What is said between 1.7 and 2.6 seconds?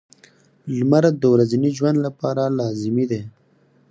ژوند لپاره